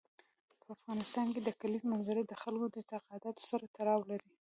په 0.61 0.67
افغانستان 0.77 1.25
کې 1.33 1.41
د 1.43 1.49
کلیزو 1.61 1.89
منظره 1.91 2.21
د 2.25 2.33
خلکو 2.41 2.65
د 2.69 2.75
اعتقاداتو 2.83 3.41
سره 3.51 3.65
تړاو 3.75 4.01
لري. 4.11 4.29